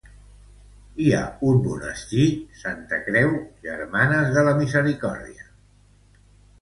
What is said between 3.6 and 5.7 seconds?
Germanes de la Misericòrdia.